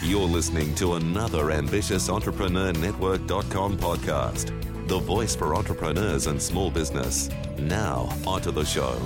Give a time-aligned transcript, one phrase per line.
[0.00, 4.46] You're listening to another ambitious Entrepreneur Network.com podcast,
[4.86, 7.28] the voice for entrepreneurs and small business.
[7.58, 8.96] Now, onto the show.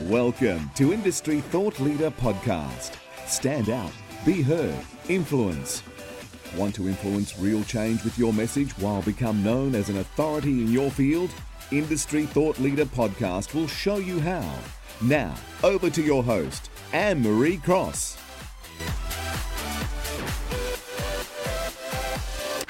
[0.00, 2.96] Welcome to Industry Thought Leader Podcast.
[3.28, 3.92] Stand out,
[4.26, 4.74] be heard,
[5.08, 5.84] influence.
[6.56, 10.70] Want to influence real change with your message while become known as an authority in
[10.70, 11.30] your field?
[11.70, 14.58] Industry Thought Leader Podcast will show you how.
[15.00, 18.21] Now, over to your host, Annemarie Cross.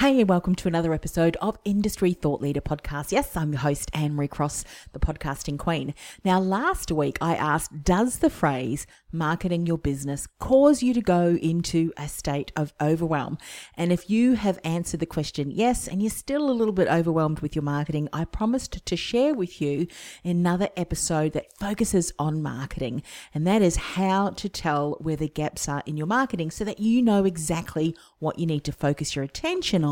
[0.03, 3.13] Hey, and welcome to another episode of Industry Thought Leader Podcast.
[3.13, 5.95] Yes, I'm your host, Annemarie Cross, the podcasting queen.
[6.25, 11.39] Now, last week I asked, does the phrase marketing your business cause you to go
[11.41, 13.39] into a state of overwhelm?
[13.77, 17.39] And if you have answered the question yes, and you're still a little bit overwhelmed
[17.39, 19.87] with your marketing, I promised to share with you
[20.25, 23.05] another episode that focuses on marketing.
[23.33, 26.81] And that is how to tell where the gaps are in your marketing so that
[26.81, 29.92] you know exactly what you need to focus your attention on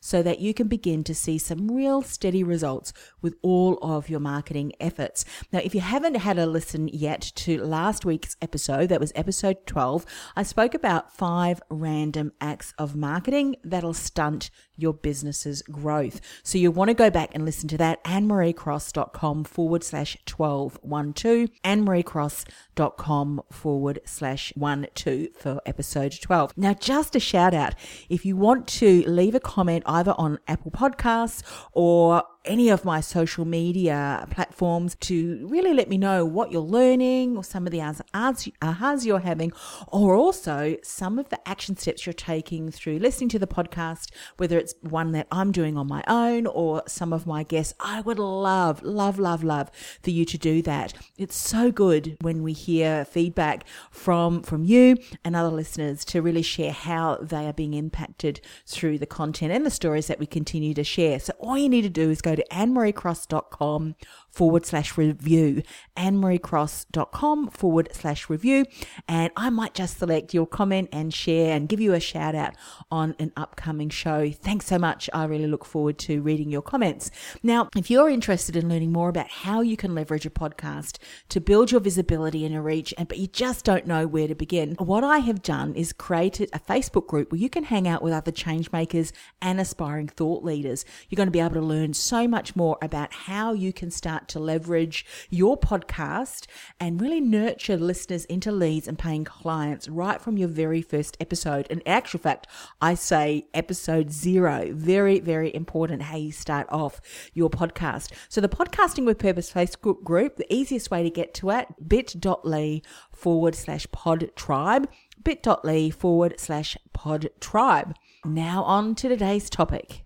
[0.00, 4.20] so that you can begin to see some real steady results with all of your
[4.20, 5.24] marketing efforts.
[5.52, 9.66] Now, if you haven't had a listen yet to last week's episode, that was episode
[9.66, 10.06] 12,
[10.36, 16.20] I spoke about five random acts of marketing that'll stunt your business's growth.
[16.42, 23.42] So you want to go back and listen to that, annemariecross.com forward slash 1212, annemariecross.com
[23.50, 26.56] forward slash 12 for episode 12.
[26.56, 27.74] Now, just a shout out,
[28.08, 33.00] if you want to leave a comment either on Apple Podcasts or any of my
[33.00, 37.78] social media platforms to really let me know what you're learning or some of the
[37.78, 39.52] ahas you're having,
[39.88, 44.58] or also some of the action steps you're taking through listening to the podcast, whether
[44.58, 47.74] it's one that I'm doing on my own or some of my guests.
[47.78, 49.70] I would love, love, love, love
[50.02, 50.94] for you to do that.
[51.18, 56.42] It's so good when we hear feedback from, from you and other listeners to really
[56.42, 60.72] share how they are being impacted through the content and the stories that we continue
[60.74, 61.20] to share.
[61.20, 63.94] So all you need to do is go to annemariecross.com
[64.30, 65.62] forward slash review,
[65.96, 68.64] annemariecross.com forward slash review.
[69.08, 72.54] And I might just select your comment and share and give you a shout out
[72.90, 74.30] on an upcoming show.
[74.30, 75.10] Thanks so much.
[75.12, 77.10] I really look forward to reading your comments.
[77.42, 80.98] Now, if you're interested in learning more about how you can leverage a podcast
[81.28, 84.34] to build your visibility and your reach, and but you just don't know where to
[84.34, 88.02] begin, what I have done is created a Facebook group where you can hang out
[88.02, 89.12] with other change makers
[89.42, 90.84] and aspiring thought leaders.
[91.08, 94.19] You're going to be able to learn so much more about how you can start
[94.20, 96.46] start to leverage your podcast
[96.78, 101.66] and really nurture listeners into leads and paying clients right from your very first episode.
[101.70, 102.46] And in actual fact,
[102.80, 104.68] I say episode zero.
[104.72, 107.00] Very, very important how you start off
[107.32, 108.12] your podcast.
[108.28, 112.82] So the Podcasting with Purpose Facebook group, the easiest way to get to it, bit.ly
[113.12, 114.88] forward slash pod tribe,
[115.22, 117.94] bit.ly forward slash pod tribe.
[118.24, 120.04] Now on to today's topic.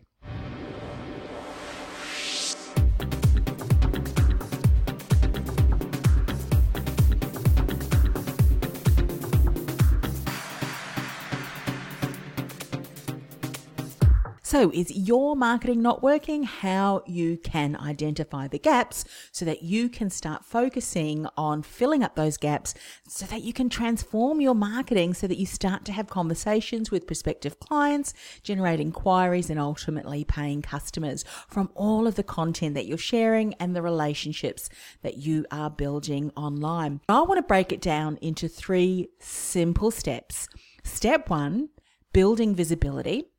[14.54, 16.44] So, is your marketing not working?
[16.44, 22.14] How you can identify the gaps so that you can start focusing on filling up
[22.14, 22.72] those gaps
[23.08, 27.04] so that you can transform your marketing so that you start to have conversations with
[27.04, 32.96] prospective clients, generate inquiries, and ultimately paying customers from all of the content that you're
[32.96, 34.68] sharing and the relationships
[35.02, 37.00] that you are building online.
[37.08, 40.48] I want to break it down into three simple steps.
[40.84, 41.70] Step one,
[42.12, 43.33] building visibility.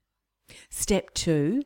[0.69, 1.63] Step two,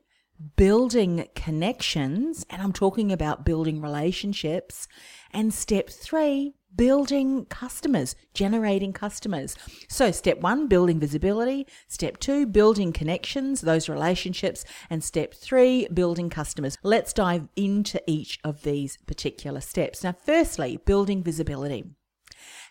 [0.56, 2.46] building connections.
[2.50, 4.88] And I'm talking about building relationships.
[5.32, 9.56] And step three, building customers, generating customers.
[9.90, 11.68] So, step one, building visibility.
[11.88, 14.66] Step two, building connections, those relationships.
[14.90, 16.78] And step three, building customers.
[16.84, 20.04] Let's dive into each of these particular steps.
[20.04, 21.86] Now, firstly, building visibility.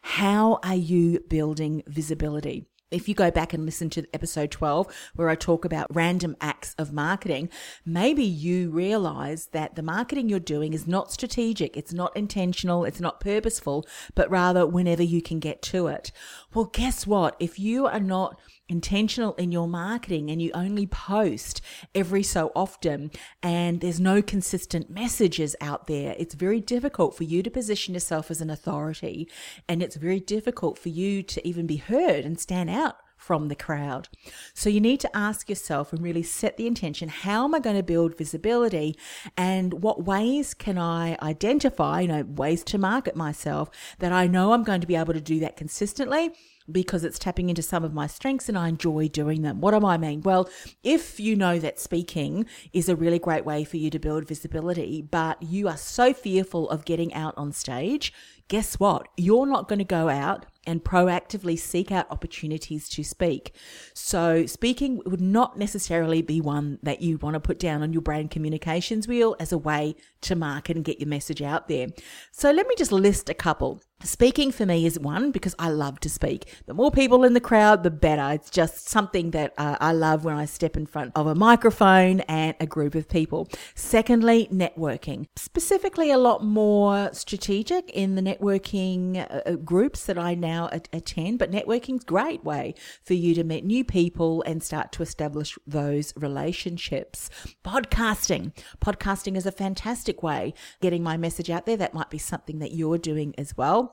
[0.03, 2.67] How are you building visibility?
[2.91, 6.75] If you go back and listen to episode 12, where I talk about random acts
[6.79, 7.51] of marketing,
[7.85, 13.01] maybe you realize that the marketing you're doing is not strategic, it's not intentional, it's
[13.01, 16.13] not purposeful, but rather whenever you can get to it.
[16.55, 17.37] Well, guess what?
[17.39, 21.61] If you are not intentional in your marketing and you only post
[21.95, 23.11] every so often
[23.43, 28.31] and there's no consistent messages out there, it's very difficult for you to position yourself
[28.31, 29.29] as an authority
[29.69, 33.57] and it's very difficult for you to even be heard and stand out from the
[33.57, 34.09] crowd.
[34.55, 37.77] So you need to ask yourself and really set the intention how am I going
[37.77, 38.97] to build visibility
[39.37, 44.53] and what ways can I identify, you know, ways to market myself that I know
[44.53, 46.31] I'm going to be able to do that consistently
[46.71, 49.61] because it's tapping into some of my strengths and I enjoy doing them.
[49.61, 50.23] What do I mean?
[50.23, 50.49] Well,
[50.83, 55.03] if you know that speaking is a really great way for you to build visibility,
[55.03, 58.13] but you are so fearful of getting out on stage,
[58.49, 59.09] guess what?
[59.17, 63.55] You're not going to go out and proactively seek out opportunities to speak.
[63.95, 68.03] So, speaking would not necessarily be one that you want to put down on your
[68.03, 71.87] brand communications wheel as a way to market and get your message out there.
[72.33, 73.83] So, let me just list a couple.
[74.05, 76.55] Speaking for me is one because I love to speak.
[76.67, 78.33] The more people in the crowd, the better.
[78.33, 82.21] It's just something that uh, I love when I step in front of a microphone
[82.21, 83.49] and a group of people.
[83.75, 85.27] Secondly, networking.
[85.35, 91.41] Specifically, a lot more strategic in the networking uh, uh groups that I now attend,
[91.41, 95.59] but networking's a great way for you to meet new people and start to establish
[95.67, 97.31] those relationships.
[97.65, 98.53] Podcasting.
[98.81, 101.77] Podcasting is a fantastic way getting my message out there.
[101.77, 103.88] That might be something that you're doing as well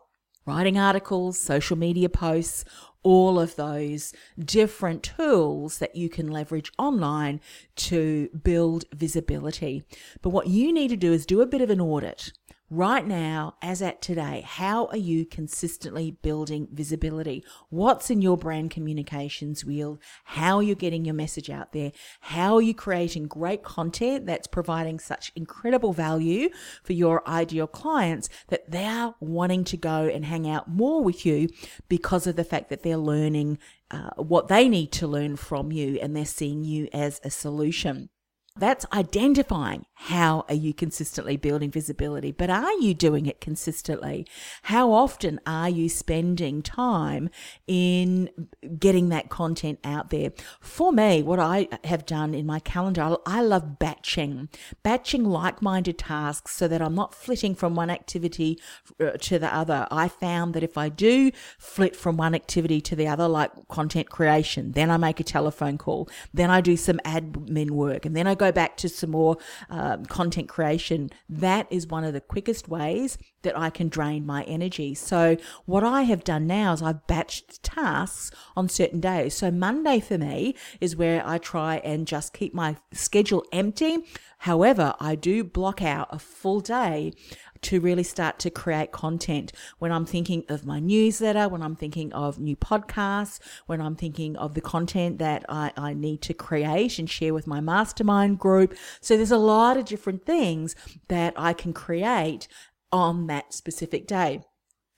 [0.45, 2.65] writing articles, social media posts,
[3.03, 7.39] all of those different tools that you can leverage online
[7.75, 9.83] to build visibility.
[10.23, 12.31] But what you need to do is do a bit of an audit
[12.69, 17.43] right now, as at today, how are you consistently building visibility?
[17.69, 19.99] What's in your brand communications wheel?
[20.23, 21.91] How are you getting your message out there?
[22.21, 26.49] How are you creating great content that's providing such incredible value
[26.83, 31.49] for your ideal clients that they're wanting to go and hang out more with you
[31.87, 33.57] because of the fact that they're learning
[33.91, 38.09] uh, what they need to learn from you and they're seeing you as a solution.
[38.57, 44.27] That's identifying how are you consistently building visibility, but are you doing it consistently?
[44.63, 47.29] How often are you spending time
[47.65, 48.29] in
[48.77, 50.31] getting that content out there?
[50.61, 54.49] For me, what I have done in my calendar, I love batching,
[54.83, 58.59] batching like minded tasks so that I'm not flitting from one activity
[59.01, 59.87] uh, to the other.
[59.91, 64.09] I found that if I do flit from one activity to the other, like content
[64.09, 68.27] creation, then I make a telephone call, then I do some admin work, and then
[68.27, 69.37] I go go back to some more
[69.69, 74.43] um, content creation, that is one of the quickest ways that I can drain my
[74.43, 74.93] energy.
[74.95, 79.35] So, what I have done now is I've batched tasks on certain days.
[79.35, 83.99] So, Monday for me is where I try and just keep my schedule empty.
[84.39, 87.13] However, I do block out a full day
[87.61, 92.13] to really start to create content when I'm thinking of my newsletter, when I'm thinking
[92.13, 96.99] of new podcasts, when I'm thinking of the content that I, I need to create
[96.99, 98.75] and share with my mastermind group.
[99.01, 100.75] So there's a lot of different things
[101.07, 102.47] that I can create
[102.91, 104.41] on that specific day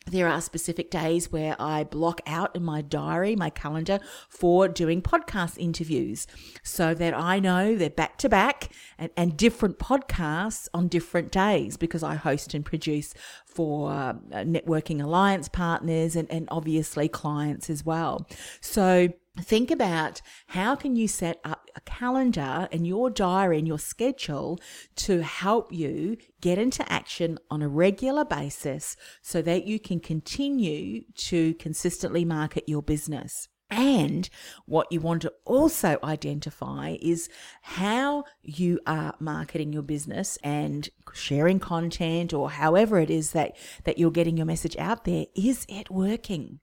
[0.07, 3.99] there are specific days where I block out in my diary, my calendar
[4.29, 6.27] for doing podcast interviews
[6.63, 11.77] so that I know they're back to back and, and different podcasts on different days
[11.77, 13.13] because I host and produce
[13.45, 18.27] for uh, networking alliance partners and, and obviously clients as well.
[18.61, 19.09] So
[19.41, 24.59] think about how can you set up a calendar and your diary and your schedule
[24.95, 31.03] to help you get into action on a regular basis so that you can continue
[31.15, 33.47] to consistently market your business.
[33.69, 34.29] And
[34.65, 37.27] what you want to also identify is
[37.61, 43.97] how you are marketing your business and sharing content or however it is that, that
[43.97, 45.25] you're getting your message out there.
[45.35, 46.59] Is it working?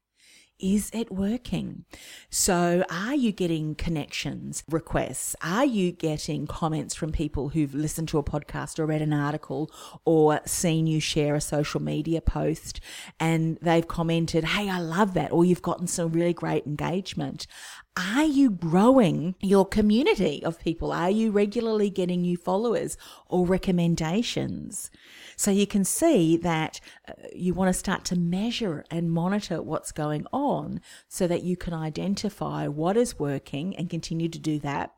[0.65, 1.85] Is it working?
[2.31, 5.37] So, are you getting connections, requests?
[5.43, 9.71] Are you getting comments from people who've listened to a podcast or read an article
[10.07, 12.81] or seen you share a social media post
[13.21, 15.33] and they've commented, Hey, I love that.
[15.33, 17.47] Or you've gotten some really great engagement.
[17.97, 20.91] Are you growing your community of people?
[20.91, 22.97] Are you regularly getting new followers
[23.29, 24.91] or recommendations?
[25.37, 29.93] So you can see that uh, you want to start to measure and monitor what's
[29.93, 34.93] going on so that you can identify what is working and continue to do that.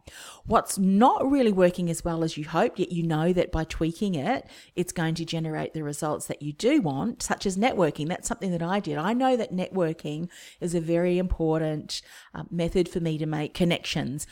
[0.47, 4.15] What's not really working as well as you hoped, yet you know that by tweaking
[4.15, 8.09] it, it's going to generate the results that you do want, such as networking.
[8.09, 8.97] That's something that I did.
[8.97, 10.29] I know that networking
[10.61, 12.01] is a very important
[12.35, 12.45] uh,
[12.87, 14.27] for me to make connections.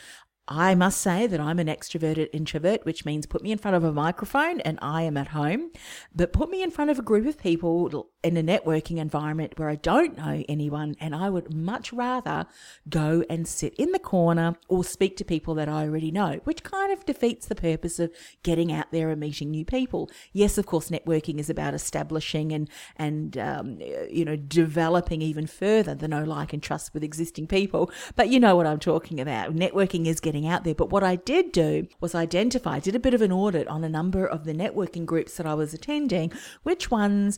[0.47, 3.83] I must say that I'm an extroverted introvert, which means put me in front of
[3.83, 5.71] a microphone and I am at home.
[6.13, 9.69] But put me in front of a group of people in a networking environment where
[9.69, 12.47] I don't know anyone, and I would much rather
[12.89, 16.63] go and sit in the corner or speak to people that I already know, which
[16.63, 20.09] kind of defeats the purpose of getting out there and meeting new people.
[20.33, 23.79] Yes, of course, networking is about establishing and and um,
[24.09, 27.91] you know developing even further the know, like, and trust with existing people.
[28.15, 29.55] But you know what I'm talking about.
[29.55, 30.73] Networking is getting out there.
[30.75, 33.89] But what I did do was identify, did a bit of an audit on a
[33.89, 36.31] number of the networking groups that I was attending,
[36.63, 37.37] which ones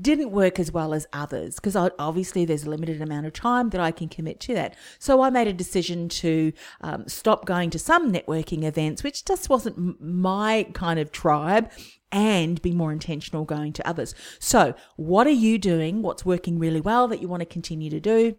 [0.00, 3.80] didn't work as well as others because obviously there's a limited amount of time that
[3.80, 4.76] I can commit to that.
[4.98, 9.48] So I made a decision to um, stop going to some networking events, which just
[9.48, 11.70] wasn't my kind of tribe.
[12.14, 14.14] And be more intentional going to others.
[14.38, 16.02] So, what are you doing?
[16.02, 18.36] What's working really well that you want to continue to do?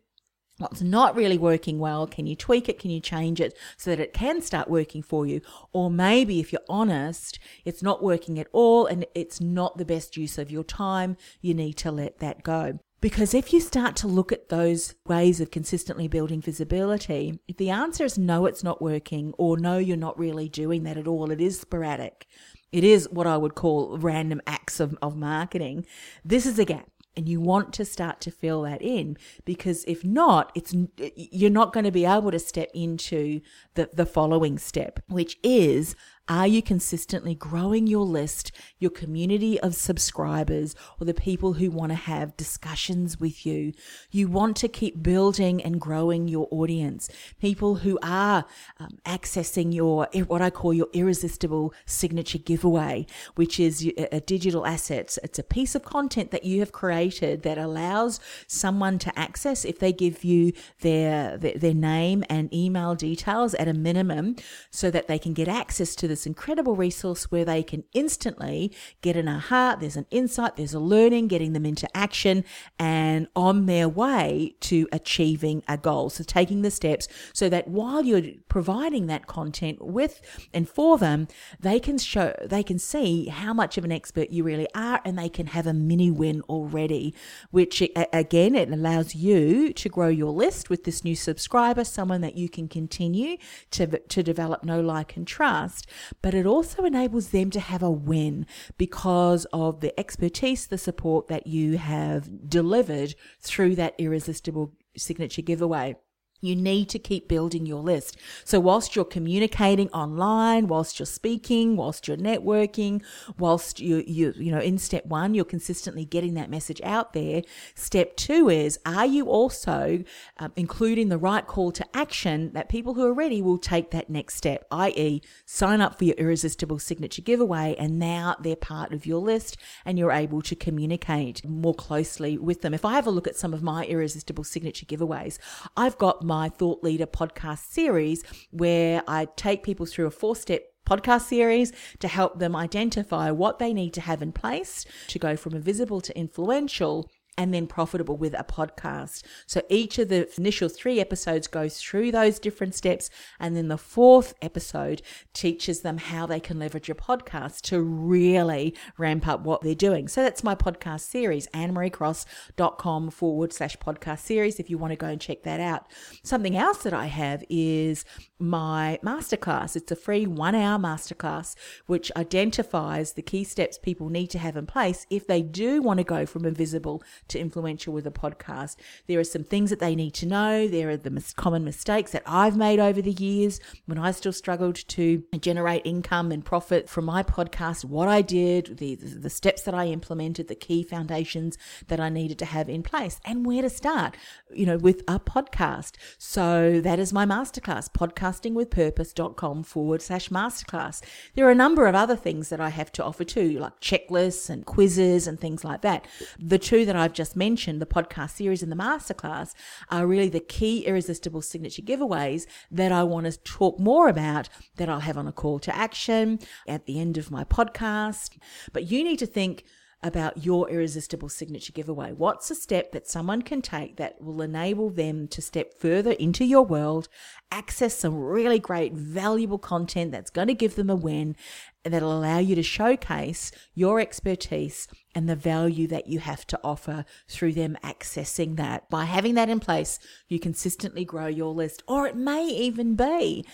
[0.64, 2.80] What's not really working well can you tweak it?
[2.80, 5.42] Can you change it so that it can start working for you?
[5.74, 10.16] Or maybe if you're honest it's not working at all and it's not the best
[10.16, 11.18] use of your time.
[11.42, 12.80] You need to let that go.
[13.02, 17.70] Because if you start to look at those ways of consistently building visibility, if the
[17.70, 21.30] answer is no, it's not working, or no, you're not really doing that at all,
[21.30, 22.26] it is sporadic,
[22.72, 25.86] it is what I would call random acts of, of marketing,
[26.24, 30.04] this is a gap and you want to start to fill that in because if
[30.04, 30.76] not it's
[31.16, 33.42] you're not going to be able to step into
[33.76, 35.96] the the following step which is
[36.30, 41.92] are you consistently growing your list, your community of subscribers, or the people who want
[41.92, 43.74] to have discussions with you?
[44.10, 47.10] You want to keep building and growing your audience,
[47.42, 48.46] people who are
[48.80, 55.18] um, accessing your, what I call your irresistible signature giveaway, which is a digital asset.
[55.24, 59.80] It's a piece of content that you have created that allows someone to access if
[59.80, 64.36] they give you their, their, name and email details at a minimum
[64.70, 69.18] so that they can get access to this incredible resource where they can instantly get
[69.18, 72.46] an aha, there's an insight, there's a learning, getting them into action
[72.78, 76.12] and on their way to achieving a goal.
[76.12, 80.22] So taking the steps so that while you're providing that content with
[80.54, 81.28] and for them,
[81.60, 85.18] they can show, they can see how much of an expert you really are and
[85.18, 87.16] they can have a mini win already,
[87.50, 87.82] which
[88.14, 92.50] again, it allows you to grow your list with this new subscriber, someone that you
[92.50, 93.38] can continue
[93.72, 95.90] to, to develop know, like, and trust
[96.22, 98.46] but it also enables them to have a win
[98.78, 105.96] because of the expertise, the support that you have delivered through that irresistible signature giveaway.
[106.44, 108.18] You need to keep building your list.
[108.44, 113.02] So whilst you're communicating online, whilst you're speaking, whilst you're networking,
[113.38, 117.44] whilst you you you know in step 1 you're consistently getting that message out there,
[117.76, 120.04] step 2 is are you also
[120.40, 124.10] um, including the right call to action that people who are ready will take that
[124.10, 125.22] next step, i.e.
[125.46, 129.98] sign up for your irresistible signature giveaway and now they're part of your list and
[129.98, 132.74] you're able to communicate more closely with them.
[132.74, 135.38] If I have a look at some of my irresistible signature giveaways,
[135.78, 140.64] I've got my Thought Leader podcast series where I take people through a four step
[140.86, 145.36] podcast series to help them identify what they need to have in place to go
[145.38, 149.24] from invisible to influential and then profitable with a podcast.
[149.48, 153.10] So each of the initial three episodes goes through those different steps.
[153.40, 155.02] And then the fourth episode
[155.34, 160.08] teaches them how they can leverage a podcast to really ramp up what they're doing.
[160.08, 165.08] So that's my podcast series, annemariecross.com forward slash podcast series if you want to go
[165.08, 165.88] and check that out.
[166.24, 168.06] Something else that I have is
[168.40, 169.76] my masterclass.
[169.76, 171.56] It's a free one hour masterclass,
[171.88, 176.00] which identifies the key steps people need to have in place if they do want
[176.00, 178.76] to go from invisible to influential with a podcast.
[179.08, 180.68] There are some things that they need to know.
[180.68, 184.34] There are the mis- common mistakes that I've made over the years when I still
[184.34, 189.64] struggled to generate income and profit from my podcast, what I did, the, the steps
[189.64, 193.62] that I implemented, the key foundations that I needed to have in place, and where
[193.62, 194.16] to start,
[194.54, 195.94] you know, with a podcast.
[196.18, 201.02] So that is my masterclass, podcastingwithpurpose.com forward slash masterclass.
[201.36, 204.50] There are a number of other things that I have to offer too, like checklists
[204.50, 206.06] and quizzes and things like that.
[206.40, 209.54] The two that I've I've just mentioned, the podcast series and the masterclass,
[209.92, 214.90] are really the key irresistible signature giveaways that I want to talk more about that
[214.90, 218.40] I'll have on a call to action at the end of my podcast.
[218.72, 219.64] But you need to think,
[220.06, 222.12] about your irresistible signature giveaway.
[222.12, 226.44] What's a step that someone can take that will enable them to step further into
[226.44, 227.08] your world,
[227.52, 231.38] access some really great, valuable content that's going to give them a win,
[231.86, 236.60] and that'll allow you to showcase your expertise and the value that you have to
[236.64, 238.90] offer through them accessing that.
[238.90, 243.46] By having that in place, you consistently grow your list, or it may even be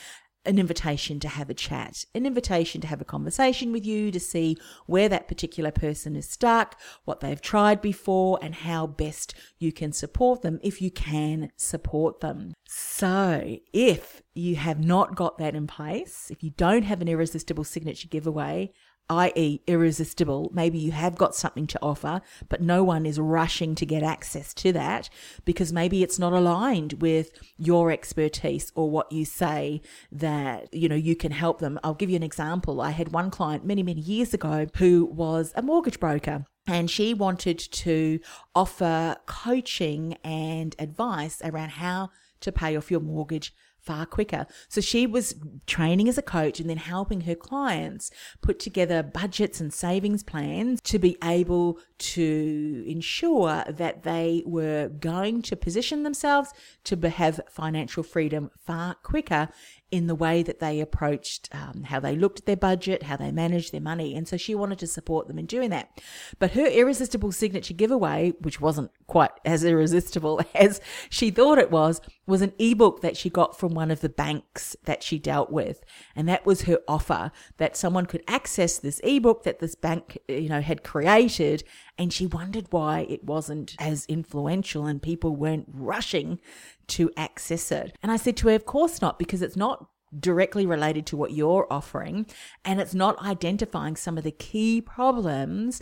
[0.46, 4.20] an invitation to have a chat, an invitation to have a conversation with you to
[4.20, 9.72] see where that particular person is stuck, what they've tried before, and how best you
[9.72, 12.54] can support them if you can support them.
[12.68, 17.66] So, if you have not got that in place, if you don't have an irresistible
[17.66, 18.72] signature giveaway,
[19.10, 20.52] i.e., irresistible.
[20.54, 24.54] Maybe you have got something to offer, but no one is rushing to get access
[24.56, 25.10] to that
[25.46, 30.96] because maybe it's not aligned with your expertise or what you say that, you know,
[30.96, 31.80] you can help them.
[31.84, 32.82] I'll give you an example.
[32.82, 37.14] I had one client many, many years ago who was a mortgage broker and she
[37.14, 38.20] wanted to
[38.54, 42.12] offer coaching and advice around how
[42.42, 44.46] to pay off your mortgage far quicker.
[44.68, 49.60] So she was training as a coach and then helping her clients put together budgets
[49.60, 56.54] and savings plans to be able to ensure that they were going to position themselves
[56.86, 59.50] to have financial freedom far quicker
[59.92, 63.32] in the way that they approached um, how they looked at their budget, how they
[63.32, 64.16] managed their money.
[64.16, 65.90] And so she wanted to support them in doing that.
[66.38, 72.00] But her irresistible signature giveaway, which wasn't quite as irresistible as she thought it was,
[72.26, 75.84] was an ebook that she got from one of the banks that she dealt with.
[76.16, 80.48] And that was her offer that someone could access this ebook that this bank, you
[80.48, 81.64] know, had created.
[81.98, 86.40] And she wondered why it wasn't as influential and people weren't rushing
[86.90, 87.98] to access it.
[88.02, 89.88] And I said to her, Of course not, because it's not
[90.18, 92.26] directly related to what you're offering
[92.66, 95.82] and it's not identifying some of the key problems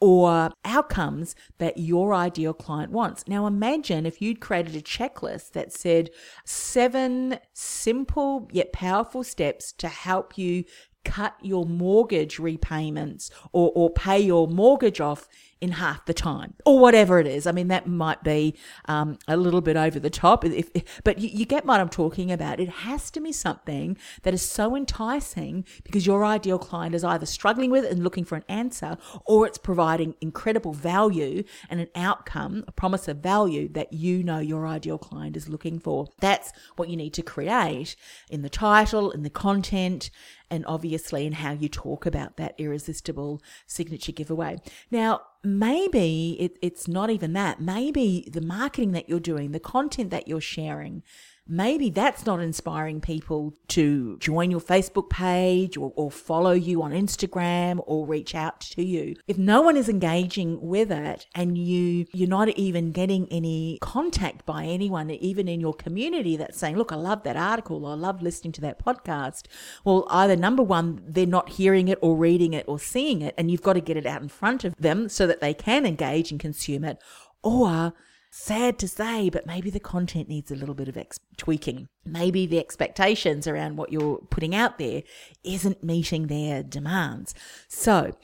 [0.00, 3.26] or outcomes that your ideal client wants.
[3.28, 6.10] Now imagine if you'd created a checklist that said
[6.44, 10.64] seven simple yet powerful steps to help you
[11.04, 15.28] cut your mortgage repayments or, or pay your mortgage off
[15.60, 17.46] in half the time or whatever it is.
[17.46, 18.54] I mean, that might be
[18.86, 21.88] um, a little bit over the top, if, if, but you, you get what I'm
[21.88, 22.60] talking about.
[22.60, 27.26] It has to be something that is so enticing because your ideal client is either
[27.26, 31.88] struggling with it and looking for an answer or it's providing incredible value and an
[31.94, 36.06] outcome, a promise of value that you know your ideal client is looking for.
[36.20, 37.96] That's what you need to create
[38.30, 40.10] in the title, in the content,
[40.50, 44.58] and obviously in how you talk about that irresistible signature giveaway.
[44.90, 47.60] Now, maybe it, it's not even that.
[47.60, 51.02] Maybe the marketing that you're doing, the content that you're sharing,
[51.48, 56.92] maybe that's not inspiring people to join your Facebook page or, or, follow you on
[56.92, 59.14] Instagram or reach out to you.
[59.26, 64.44] If no one is engaging with it and you you're not even getting any contact
[64.44, 67.94] by anyone, even in your community that's saying, look, I love that article or I
[67.94, 69.44] love listening to that podcast.
[69.84, 73.50] Well, either number one, they're not hearing it or reading it or seeing it, and
[73.50, 76.30] you've got to get it out in front of them so that they can engage
[76.30, 76.98] and consume it.
[77.42, 77.94] Or
[78.30, 81.88] Sad to say, but maybe the content needs a little bit of ex- tweaking.
[82.04, 85.02] Maybe the expectations around what you're putting out there
[85.44, 87.34] isn't meeting their demands.
[87.68, 88.14] So,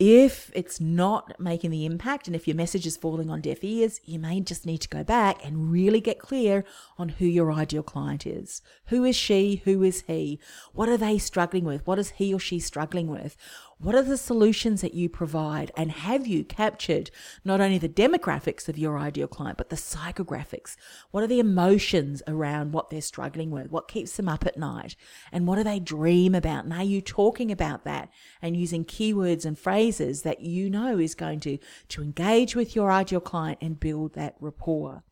[0.00, 4.00] if it's not making the impact and if your message is falling on deaf ears,
[4.06, 6.64] you may just need to go back and really get clear
[6.96, 8.62] on who your ideal client is.
[8.86, 9.60] Who is she?
[9.66, 10.40] Who is he?
[10.72, 11.86] What are they struggling with?
[11.86, 13.36] What is he or she struggling with?
[13.82, 15.72] What are the solutions that you provide?
[15.74, 17.10] And have you captured
[17.46, 20.76] not only the demographics of your ideal client, but the psychographics?
[21.12, 23.70] What are the emotions around what they're struggling with?
[23.70, 24.96] What keeps them up at night?
[25.32, 26.64] And what do they dream about?
[26.64, 28.10] And are you talking about that
[28.42, 31.56] and using keywords and phrases that you know is going to,
[31.88, 35.04] to engage with your ideal client and build that rapport?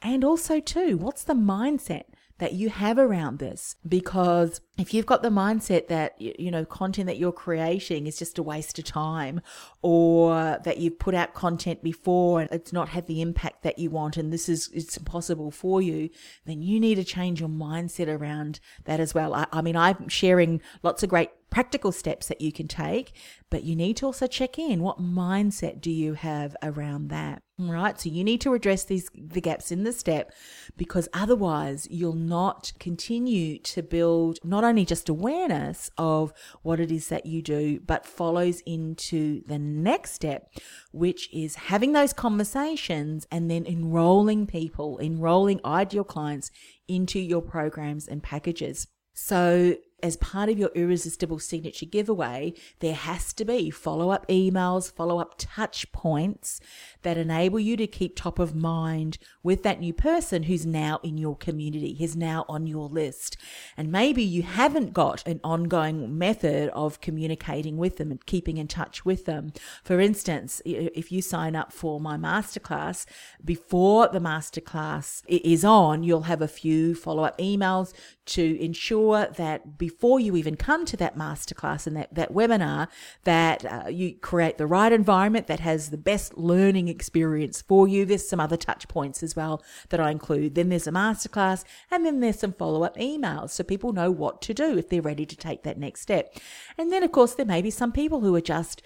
[0.00, 2.04] And also, too, what's the mindset
[2.38, 7.06] that you have around this because if you've got the mindset that you know content
[7.06, 9.40] that you're creating is just a waste of time
[9.82, 13.88] or that you've put out content before and it's not had the impact that you
[13.88, 16.10] want and this is it's impossible for you
[16.44, 19.32] then you need to change your mindset around that as well.
[19.32, 23.12] I, I mean i'm sharing lots of great practical steps that you can take,
[23.48, 24.82] but you need to also check in.
[24.82, 27.44] What mindset do you have around that?
[27.56, 27.98] Right?
[28.00, 30.32] So you need to address these the gaps in the step
[30.76, 37.06] because otherwise you'll not continue to build not only just awareness of what it is
[37.06, 40.48] that you do, but follows into the next step,
[40.90, 46.50] which is having those conversations and then enrolling people, enrolling ideal clients
[46.88, 48.88] into your programs and packages.
[49.14, 54.92] So as part of your irresistible signature giveaway, there has to be follow up emails,
[54.92, 56.60] follow up touch points
[57.02, 61.16] that enable you to keep top of mind with that new person who's now in
[61.16, 63.36] your community, who's now on your list.
[63.76, 68.68] And maybe you haven't got an ongoing method of communicating with them and keeping in
[68.68, 69.52] touch with them.
[69.82, 73.06] For instance, if you sign up for my masterclass,
[73.44, 77.92] before the masterclass is on, you'll have a few follow up emails
[78.26, 82.88] to ensure that before you even come to that masterclass and that, that webinar,
[83.24, 88.06] that uh, you create the right environment that has the best learning experience for you.
[88.06, 90.54] There's some other touch points as well that I include.
[90.54, 94.40] Then there's a masterclass and then there's some follow up emails so people know what
[94.40, 96.34] to do if they're ready to take that next step.
[96.78, 98.80] And then, of course, there may be some people who are just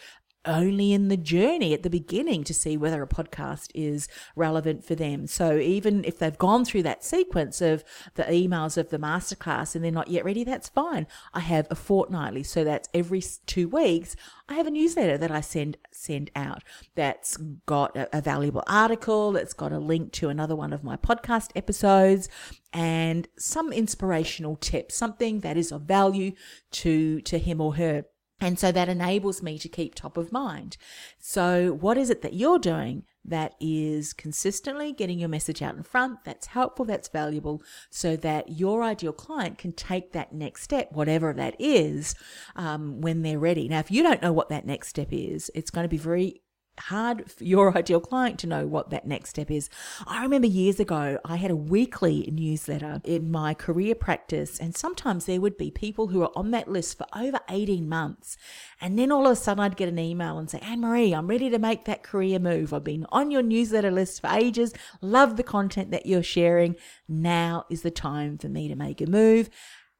[0.49, 4.95] only in the journey at the beginning to see whether a podcast is relevant for
[4.95, 5.27] them.
[5.27, 7.85] So even if they've gone through that sequence of
[8.15, 11.07] the emails of the masterclass and they're not yet ready, that's fine.
[11.35, 14.17] I have a fortnightly, so that's every two weeks.
[14.49, 19.33] I have a newsletter that I send send out that's got a, a valuable article,
[19.33, 22.29] that's got a link to another one of my podcast episodes,
[22.73, 26.33] and some inspirational tips, something that is of value
[26.71, 28.05] to to him or her.
[28.41, 30.77] And so that enables me to keep top of mind.
[31.19, 35.83] So, what is it that you're doing that is consistently getting your message out in
[35.83, 40.93] front, that's helpful, that's valuable, so that your ideal client can take that next step,
[40.93, 42.15] whatever that is,
[42.55, 43.69] um, when they're ready?
[43.69, 46.43] Now, if you don't know what that next step is, it's going to be very
[46.79, 49.69] hard for your ideal client to know what that next step is.
[50.07, 55.25] I remember years ago, I had a weekly newsletter in my career practice, and sometimes
[55.25, 58.37] there would be people who are on that list for over 18 months.
[58.81, 61.51] And then all of a sudden, I'd get an email and say, Annemarie, I'm ready
[61.51, 62.73] to make that career move.
[62.73, 66.77] I've been on your newsletter list for ages, love the content that you're sharing.
[67.09, 69.51] Now is the time for me to make a move.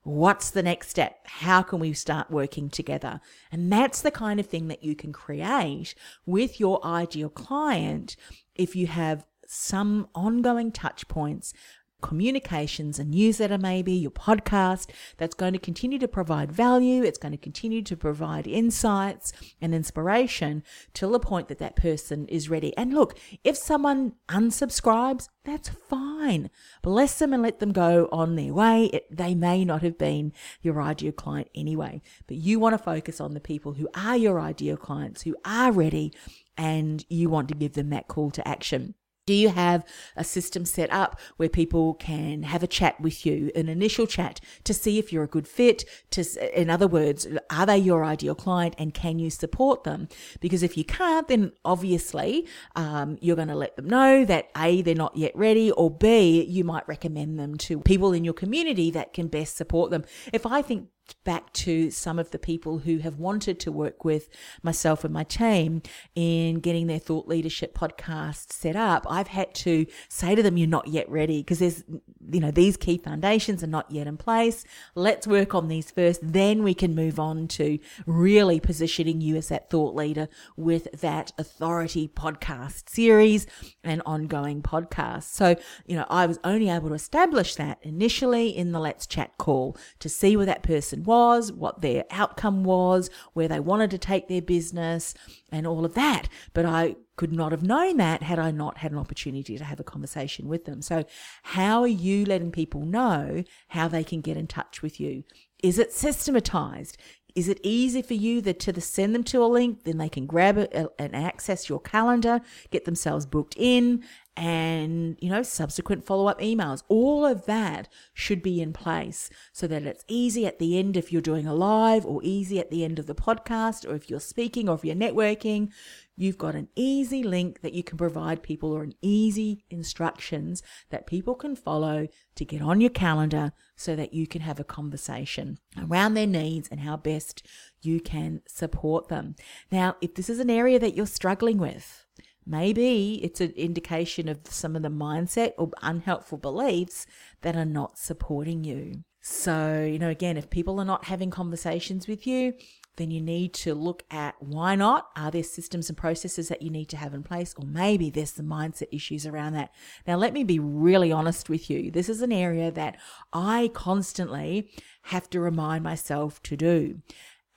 [0.09, 1.19] What's the next step?
[1.27, 3.21] How can we start working together?
[3.53, 5.95] And that's the kind of thing that you can create
[6.25, 8.17] with your ideal client
[8.55, 11.53] if you have some ongoing touch points
[12.01, 17.03] communications, a newsletter, maybe your podcast that's going to continue to provide value.
[17.03, 20.63] It's going to continue to provide insights and inspiration
[20.95, 22.77] till the point that that person is ready.
[22.77, 26.51] And look, if someone unsubscribes, that's fine.
[26.83, 28.87] Bless them and let them go on their way.
[28.87, 30.33] It, they may not have been
[30.63, 34.41] your ideal client anyway, but you want to focus on the people who are your
[34.41, 36.13] ideal clients, who are ready,
[36.57, 38.95] and you want to give them that call to action.
[39.29, 39.85] Do you have
[40.17, 44.41] a system set up where people can have a chat with you, an initial chat
[44.65, 45.85] to see if you're a good fit?
[46.13, 50.09] To, in other words, are they your ideal client and can you support them?
[50.41, 54.81] Because if you can't, then obviously um, you're going to let them know that A,
[54.81, 58.91] they're not yet ready, or B, you might recommend them to people in your community
[58.93, 60.07] that can best support them.
[60.33, 60.89] If I think
[61.25, 64.29] back to some of the people who have wanted to work with
[64.63, 65.83] myself and my team
[66.15, 70.67] in getting their thought leadership podcast set up i've had to say to them you're
[70.67, 71.85] not yet ready because there's
[72.31, 74.65] you know these key foundations are not yet in place.
[74.95, 79.49] Let's work on these first then we can move on to really positioning you as
[79.49, 83.47] that thought leader with that authority podcast series
[83.83, 85.25] and ongoing podcast.
[85.25, 89.37] So you know i was only able to establish that initially in the let's chat
[89.39, 93.91] call to see where that person person was, what their outcome was, where they wanted
[93.91, 95.15] to take their business,
[95.51, 96.29] and all of that.
[96.53, 99.81] But I could not have known that had I not had an opportunity to have
[99.81, 100.83] a conversation with them.
[100.83, 101.05] So,
[101.43, 105.25] how are you letting people know how they can get in touch with you?
[105.63, 106.97] Is it systematized?
[107.35, 110.27] Is it easy for you that to send them to a link, then they can
[110.27, 114.03] grab it and access your calendar, get themselves booked in,
[114.39, 116.85] and you know subsequent follow-up emails.
[116.89, 121.13] All of that should be in place so that it's easy at the end if
[121.13, 124.21] you're doing a live or easy at the end of the podcast or if you're
[124.21, 125.71] speaking or if you're networking.
[126.17, 131.07] You've got an easy link that you can provide people or an easy instructions that
[131.07, 135.59] people can follow to get on your calendar so that you can have a conversation
[135.81, 137.45] around their needs and how best
[137.83, 139.35] you can support them.
[139.73, 142.05] Now if this is an area that you're struggling with
[142.49, 147.07] Maybe it's an indication of some of the mindset or unhelpful beliefs
[147.43, 149.05] that are not supporting you.
[149.21, 152.55] So, you know, again, if people are not having conversations with you,
[152.97, 155.09] then you need to look at why not?
[155.15, 157.55] Are there systems and processes that you need to have in place?
[157.57, 159.71] Or maybe there's some mindset issues around that.
[160.07, 161.91] Now, let me be really honest with you.
[161.91, 162.97] This is an area that
[163.33, 164.71] I constantly
[165.03, 167.01] have to remind myself to do.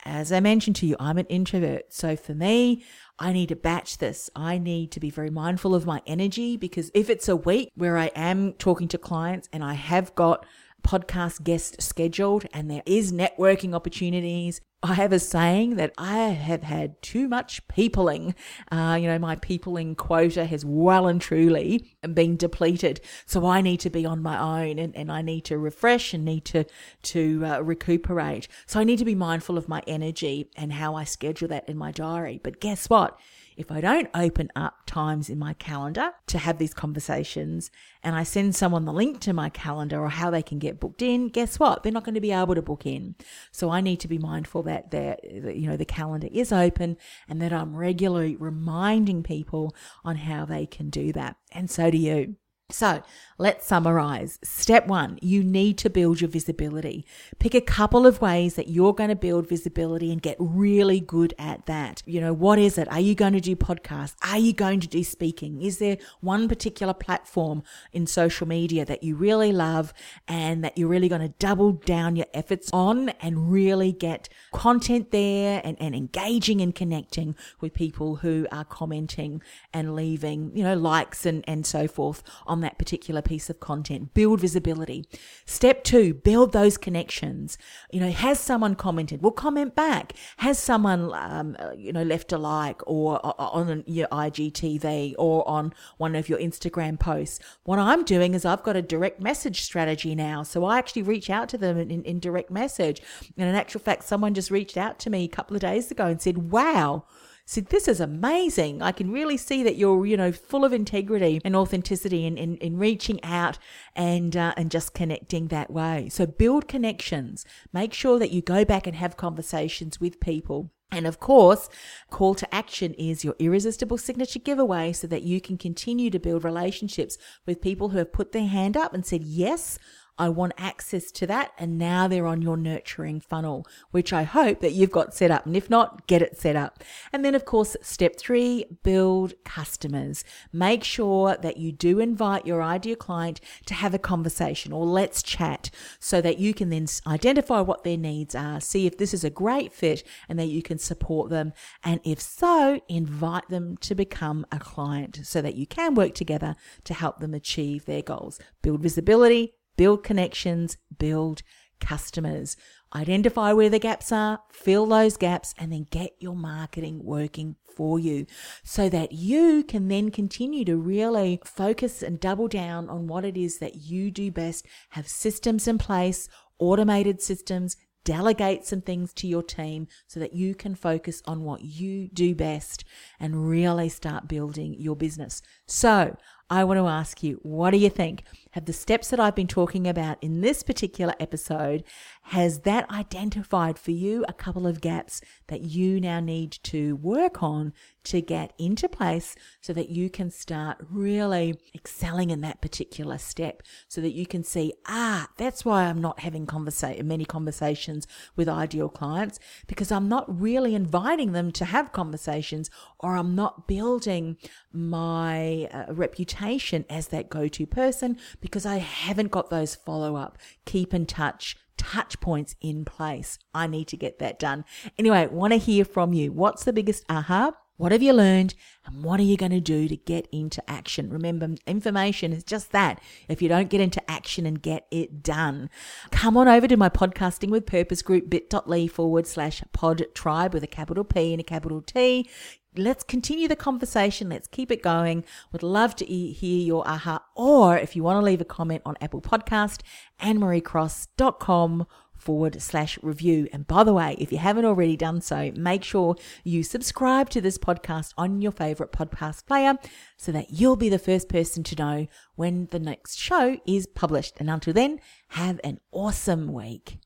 [0.03, 1.93] As I mentioned to you, I'm an introvert.
[1.93, 2.83] So for me,
[3.19, 4.29] I need to batch this.
[4.35, 7.97] I need to be very mindful of my energy because if it's a week where
[7.97, 10.45] I am talking to clients and I have got
[10.83, 14.61] podcast guests scheduled and there is networking opportunities.
[14.83, 18.33] I have a saying that I have had too much peopling.
[18.71, 22.99] Uh, you know, my peopling quota has well and truly been depleted.
[23.27, 26.25] So I need to be on my own and, and I need to refresh and
[26.25, 26.65] need to,
[27.03, 28.47] to uh, recuperate.
[28.65, 31.77] So I need to be mindful of my energy and how I schedule that in
[31.77, 32.39] my diary.
[32.43, 33.19] But guess what?
[33.57, 37.71] If I don't open up times in my calendar to have these conversations
[38.03, 41.01] and I send someone the link to my calendar or how they can get booked
[41.01, 41.83] in, guess what?
[41.83, 43.15] They're not going to be able to book in.
[43.51, 45.17] So I need to be mindful that they
[45.55, 50.65] you know, the calendar is open and that I'm regularly reminding people on how they
[50.65, 51.37] can do that.
[51.51, 52.35] And so do you.
[52.71, 53.03] So
[53.37, 54.39] let's summarize.
[54.43, 57.05] Step one, you need to build your visibility.
[57.39, 61.33] Pick a couple of ways that you're going to build visibility and get really good
[61.39, 62.03] at that.
[62.05, 62.87] You know, what is it?
[62.91, 64.15] Are you going to do podcasts?
[64.21, 65.61] Are you going to do speaking?
[65.61, 69.93] Is there one particular platform in social media that you really love
[70.27, 75.11] and that you're really going to double down your efforts on and really get content
[75.11, 79.41] there and, and engaging and connecting with people who are commenting
[79.73, 84.13] and leaving, you know, likes and, and so forth on that particular piece of content.
[84.13, 85.05] Build visibility.
[85.45, 87.57] Step two, build those connections.
[87.91, 89.21] You know, has someone commented?
[89.21, 90.13] Well, comment back.
[90.37, 95.73] Has someone, um, uh, you know, left a like or on your IGTV or on
[95.97, 97.39] one of your Instagram posts?
[97.63, 100.43] What I'm doing is I've got a direct message strategy now.
[100.43, 103.01] So I actually reach out to them in, in direct message.
[103.37, 106.07] And in actual fact, someone just reached out to me a couple of days ago
[106.07, 107.05] and said, wow,
[107.51, 108.81] said, This is amazing.
[108.81, 112.55] I can really see that you're, you know, full of integrity and authenticity in, in,
[112.57, 113.57] in reaching out
[113.95, 116.07] and, uh, and just connecting that way.
[116.09, 117.45] So build connections.
[117.73, 120.71] Make sure that you go back and have conversations with people.
[120.93, 121.69] And of course,
[122.09, 126.43] call to action is your irresistible signature giveaway so that you can continue to build
[126.43, 129.79] relationships with people who have put their hand up and said, yes,
[130.21, 131.51] I want access to that.
[131.57, 135.47] And now they're on your nurturing funnel, which I hope that you've got set up.
[135.47, 136.83] And if not, get it set up.
[137.11, 140.23] And then, of course, step three, build customers.
[140.53, 145.23] Make sure that you do invite your ideal client to have a conversation or let's
[145.23, 149.23] chat so that you can then identify what their needs are, see if this is
[149.23, 151.51] a great fit and that you can support them.
[151.83, 156.55] And if so, invite them to become a client so that you can work together
[156.83, 158.39] to help them achieve their goals.
[158.61, 161.41] Build visibility, build connections, build
[161.79, 162.55] customers.
[162.93, 167.97] Identify where the gaps are, fill those gaps, and then get your marketing working for
[167.97, 168.27] you
[168.63, 173.35] so that you can then continue to really focus and double down on what it
[173.35, 174.67] is that you do best.
[174.91, 180.53] Have systems in place, automated systems, delegate some things to your team so that you
[180.53, 182.83] can focus on what you do best
[183.19, 185.41] and really start building your business.
[185.65, 186.15] So
[186.51, 188.25] I want to ask you, what do you think?
[188.51, 191.85] Have the steps that I've been talking about in this particular episode,
[192.23, 197.41] has that identified for you a couple of gaps that you now need to work
[197.41, 197.71] on
[198.03, 203.63] to get into place so that you can start really excelling in that particular step
[203.87, 208.49] so that you can see, ah, that's why I'm not having conversa- many conversations with
[208.49, 214.35] ideal clients because I'm not really inviting them to have conversations or I'm not building
[214.73, 220.93] my uh, reputation as that go-to person because I haven't got those follow up, keep
[220.93, 223.39] in touch, touch points in place.
[223.53, 224.65] I need to get that done.
[224.97, 226.31] Anyway, want to hear from you.
[226.31, 227.53] What's the biggest aha?
[227.81, 228.53] What have you learned?
[228.85, 231.09] And what are you going to do to get into action?
[231.09, 233.01] Remember, information is just that.
[233.27, 235.67] If you don't get into action and get it done,
[236.11, 240.63] come on over to my podcasting with purpose group bit.ly forward slash pod tribe with
[240.63, 242.29] a capital P and a capital T
[242.75, 244.29] let's continue the conversation.
[244.29, 245.23] Let's keep it going.
[245.51, 247.23] Would love to hear your aha.
[247.35, 249.81] Or if you want to leave a comment on Apple Podcast,
[250.21, 251.87] annemariecross.com
[252.21, 253.47] forward slash review.
[253.51, 257.41] And by the way, if you haven't already done so, make sure you subscribe to
[257.41, 259.77] this podcast on your favorite podcast player
[260.17, 264.35] so that you'll be the first person to know when the next show is published.
[264.39, 266.99] And until then, have an awesome week.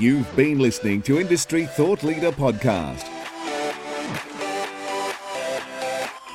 [0.00, 3.06] You've been listening to Industry Thought Leader Podcast.